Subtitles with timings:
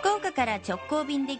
[0.00, 1.38] 福岡から直行便で90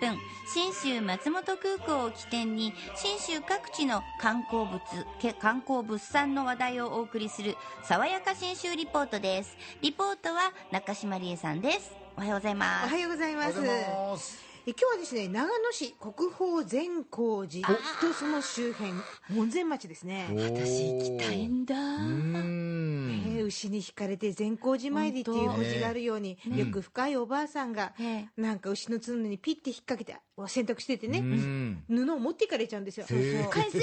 [0.00, 0.18] 分
[0.52, 4.80] 信州松本空港を起点に信州各地の観光物
[5.20, 9.56] け観光物産の話題をお送りする爽やか信州リポートです。
[9.80, 11.92] リポートは中島理恵さんです。
[12.16, 13.58] おはようございますはようございます。
[13.58, 14.51] おはようございます。
[14.64, 17.66] え今日はですね、長野市国宝善光寺
[18.00, 18.92] とその周辺、
[19.30, 20.28] 門前町ですね。
[20.30, 21.74] 私行きたいんだ。
[21.74, 28.40] うーんえー牛に引かれて善光寺参りっていう文字があるように、よく深いおばあさんが、ええ。
[28.40, 31.84] なんか牛の角にピッて引っ掛けて洗濯しててね、うん。
[31.88, 33.06] 布を持っていかれちゃうんですよ。
[33.08, 33.80] 返せー返せ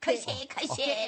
[0.00, 0.26] 返せ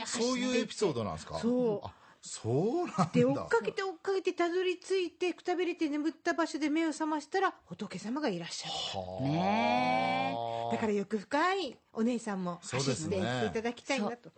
[0.05, 1.39] そういうエピソードなんですか？
[1.39, 1.87] そう。
[1.87, 1.93] あ
[2.27, 3.11] そうなんだ。
[3.13, 8.75] で追っかけて追っかけてたどり着いてくたびれて眠った場所で目を覚ましたら仏様がいらっしゃる。
[9.01, 9.23] はあ。
[9.23, 10.37] ね
[10.73, 13.17] だから欲深いお姉さんもそう走ってですね。
[13.19, 14.31] いっていただきたいなと、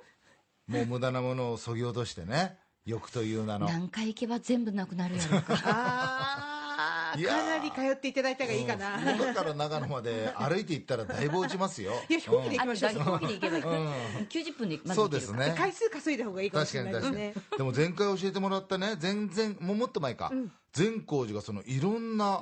[0.66, 2.58] もう無駄なものをそぎ落としてね。
[2.84, 3.66] 欲という名の。
[3.66, 5.54] 何回行けば全部なくなるやろうか。
[5.64, 9.34] ああかなり通っていただいた方がいいかな、うん。
[9.34, 11.92] から長野まで歩いて行ったらだいぶ落ちますよ。
[12.08, 13.92] いや飛行機で行あきましょう、飛行機で行けばいい、うん。
[14.28, 15.54] 90分でまずそうですね。
[15.58, 17.16] 回数稼いだ方がいいかもし確かに確かに。
[17.16, 18.94] れないですねでも前回教えてもらったね。
[18.98, 20.30] 全然もうもっと前か、
[20.72, 22.40] 善光寺がそのいろんな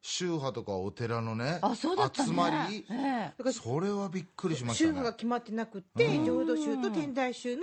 [0.00, 2.28] 宗派とかお寺のね、あそうだったね。
[2.28, 3.52] 集まり、ええ。
[3.52, 7.62] それはびっくりしました宗ね派が決まってなくって浄土宗と天台宗の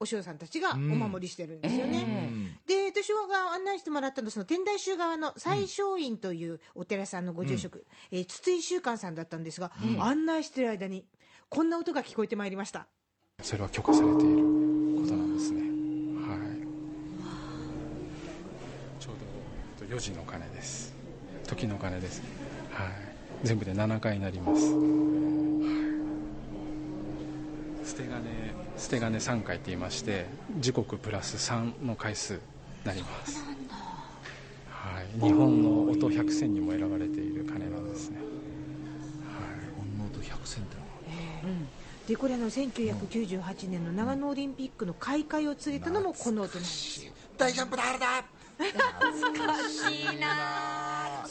[0.00, 2.41] お師匠さんたちがお守りしてるんですよね、うん
[2.72, 11.04] で私が案内してもらったのはその天台宗側の最勝院というお寺さんのご住職、えー筒井宗寛さんだったんですが、案内してる間に
[11.48, 12.86] こんな音が聞こえてまいりました。
[13.42, 15.60] それは許可されていることなんですね。
[15.60, 16.40] はい。
[19.02, 20.94] ちょうど4時の鐘です。
[21.46, 22.22] 時の鐘です。
[22.70, 23.12] はい。
[23.42, 24.78] 全部で7回になります、は
[27.82, 28.22] い、捨て金
[28.78, 30.26] 捨て金3回って言いまして
[30.60, 32.34] 時刻プラス3の回数。
[32.34, 32.40] に
[32.84, 33.44] なります
[34.68, 38.18] はい、日本の音100選にも選ばれている鐘なんですね。
[39.76, 40.76] ほんの音100セント
[42.08, 47.12] でこれあの1998年の長野オリンピックの開会を告げたのもこの音なんですよ。
[47.38, 48.24] 大ジャンプだあれだ。
[49.90, 50.71] いいな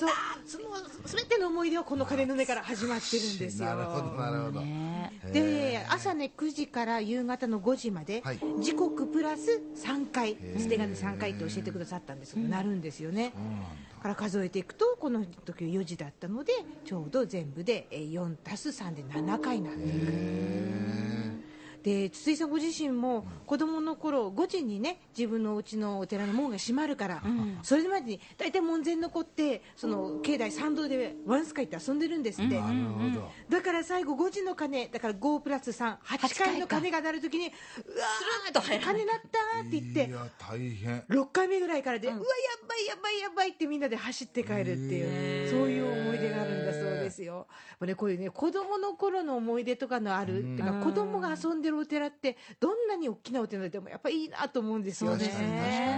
[0.02, 0.10] そう
[0.46, 0.66] その
[1.06, 3.70] 全ての思い出はこの鐘の音から始まってるんですよ。
[3.70, 5.12] なるほどなるほど、ね。
[5.32, 8.40] で朝ね9時から夕方の5時まで、はい。
[8.60, 12.36] 時刻プラス3回捨て金3回って教えてくださったんです。
[12.36, 13.34] けど、なるんですよね、
[14.02, 16.54] から数えていくとこの時4時だったので
[16.86, 21.01] ちょうど全部で4たす3で7回になっていく
[21.84, 27.24] で筒井さんご自身も子供の頃5時にね自分のうちのお寺の門が閉まるから、
[27.64, 33.32] それまでに大体門前残ってその境内参道でワンスカイって遊んでるんですって、なるほど。
[33.50, 41.02] だから最後5時の鐘だから5プラス38回の鐘が鳴るときにうわーと鐘鳴ったって言っていや大変。
[41.10, 42.22] 6回目ぐらいからで、うわや
[42.68, 45.41] ばいやばいやばいってみんなで走って帰るっていう
[47.96, 55.26] こういうね子供の頃の思い出とかのあるっていうか子供が遊んでるお寺ってどんなに大きなお寺でもやっぱりいいなと思うんですよね。
[55.26, 55.96] 確かに確か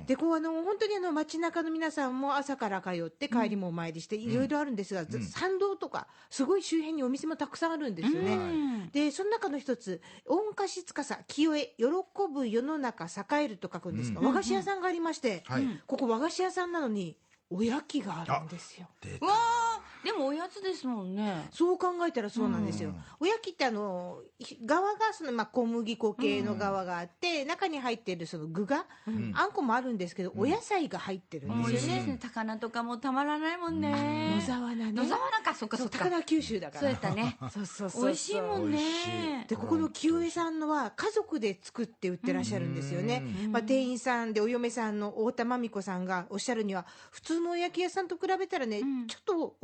[0.00, 11.84] に、でこうあの本当にあの街中の皆さんも朝から通って帰りもお参りしていろいろあるんですが、参道とかすごい周辺にお店もたくさんあるんですよね、でその中の一つ御菓子司清江喜
[12.32, 15.82] ぶ世の中栄えると書くんですが、和菓子屋さんがありまして、はい。
[15.86, 17.16] ここ和菓子屋さんなのに
[17.50, 18.88] おやきがあるんですよ。
[19.00, 19.61] 出わあ
[20.04, 21.48] でもおやつですもんね。
[21.52, 24.20] そう考えたらそうなんですよ、おやきってあの
[24.64, 28.86] 側がその、まあ、小麦粉系の側があって、中に入ってるその具が、
[29.34, 32.18] あんこもあるんですけど、お野菜が入ってるんですよね、しいですね。
[32.20, 34.36] 高菜とかもたまらないもんね。
[34.36, 34.92] 野沢菜ね。
[34.92, 35.98] 野沢菜かそっかそっか。
[35.98, 36.80] 高菜九州だから。
[36.80, 37.36] そうやったね。
[37.52, 38.04] そうそうそう。
[38.06, 39.46] 美味しいもんね。
[39.48, 49.56] でここの清江さんのは家族で作って売ってらっしゃるんですよね、まあ、店員さんでお嫁さんの太田真美子さんがおっしゃるには普通のお焼き屋さんと比べたらね、ちょっと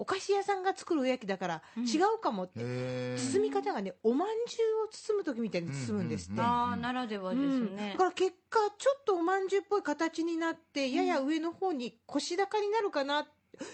[0.00, 3.32] お菓子屋さんが作るおやきだから違うかもって、へー。
[3.32, 7.76] 包み方がねおまんじゅうを包む時みたいに包むんですって、ああならではですうん。
[7.76, 13.28] ねだから結果ちょっとおまんじゅうっぽい形になってやや上の方に腰高になるかな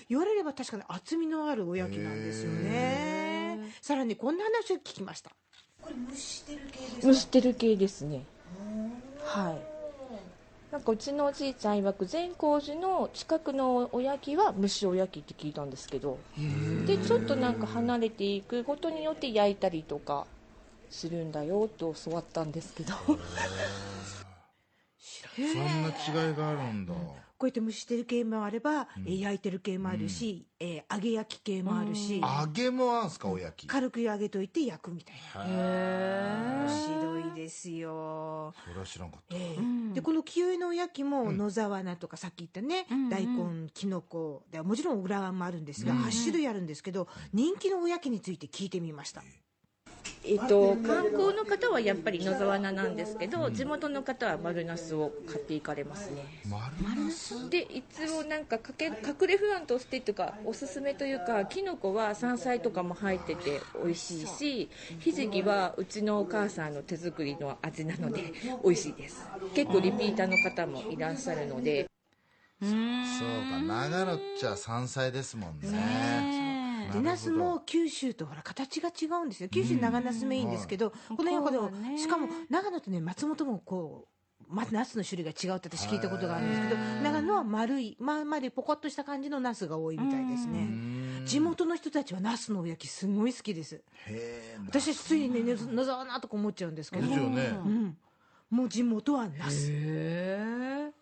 [0.09, 3.73] 言われれば確かに厚みのあるおやきなんですよね。
[3.81, 5.31] さらにこんな話を聞きました。
[7.01, 8.25] 蒸してる系ですね。
[9.23, 9.76] はい
[10.73, 16.19] なんかうちのおじいちゃん曰く善光寺の近くのおやきは蒸しおやきって聞いたんですけど。
[16.87, 20.27] でちょっとなんか離れていくことによって焼いたりとか
[20.91, 22.95] するんだよと教わったんですけど。
[22.97, 23.13] そ
[25.43, 25.47] ん
[26.17, 26.95] な違いがあるんだ、
[27.39, 33.67] こうやって蒸してる系もあれば、えー焼いてる系もあるし、えー揚げ焼き系もあるし、揚げもあんすかおやき。
[33.67, 35.45] 軽く揚げといて焼くみたいな。
[35.45, 49.23] 面白いですよ、それは知らんかった、えーでこの清江のおやきも野沢菜とかさっき言ったね、大根きのこでもちろん裏側もあるんですが、8種類あるんですけど人気のおやきについて聞いてみました、
[50.25, 56.25] えっと、観光の方はやっぱり野沢菜なんですけど、地元の方は丸ナスを買っていかれますね。
[56.49, 64.69] 丸ナスでいつもなんかかけ隠れ不安としてというかおすすめというかきのこは山菜とかも入ってて美味しいし
[64.99, 68.33] ひじきはうちのお母さんの手作りの味なので
[68.65, 69.27] 美味しいです。
[69.55, 71.89] 結構リピーターの方もいらっしゃるので。
[72.59, 75.69] そうか長野っちゃ山菜ですもんね
[76.93, 79.49] でナスも九州とほら形が違うんですよ。
[79.49, 84.17] 九州長ナスメインですけど、この辺はでも、しかも長野とね松本もこう
[84.49, 90.69] まナスの種類が違うって私聞いたことがあるんですけど長野は丸いまあ丸いポコッとした感じのナスが多いみたいですね。
[91.25, 93.75] 地元の人たちはナスのおやきすごい好きです。
[93.75, 97.07] へえ私ついにね野野沢菜とか思っちゃうんですけど。
[97.07, 97.97] ですよね、うん。
[98.51, 99.73] もう地元はナス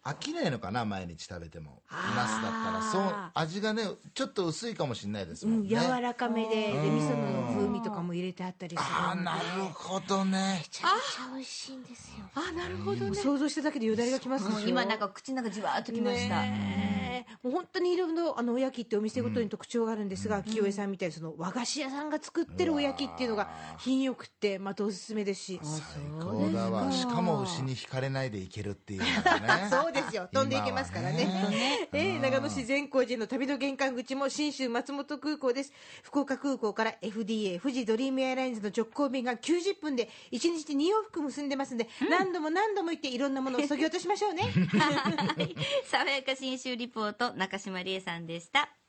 [0.04, 1.82] 飽きないのかな毎日食べても。
[1.90, 2.82] ナスだったら。
[2.92, 9.40] そう味がねちょっと薄いかもしれないですうん、もんね、柔らかめでで味噌の風味とかも入れてあったりするああなる
[9.72, 10.60] ほどね。
[10.60, 12.26] めちゃめちゃ美味しいんですよ。
[12.34, 13.14] あなるほどね。
[13.14, 25.60] 想像しただけでよだれがきますもう今なんか口の中じわーっときました、ねえもう本当にいろいろあのおやきってお店ごとに特徴があるんですが、清江さんみたいにその和菓子屋さんが作ってるおやきっていうのが品よくってまたおすすめですし。
[25.62, 26.90] 最高だわ。
[26.90, 29.06] しかも牛に惹かれないでいけるっていうね。
[29.70, 30.28] そうですよ。
[30.32, 31.24] 飛んでいけますからね。
[31.24, 31.88] ね。
[31.92, 35.72] えー長野市善光寺の旅の玄関口も信州松本空港です。
[36.02, 44.42] 福岡空港から FDA 富士ドリームエアラインズの直行便が90分で1日2往復結んでますんで、何度も何度も行っていろんなものを削ぎ落としましょうね。
[44.78, 45.54] はい。
[45.84, 48.83] 爽やか新州リポート中島理恵さんでした。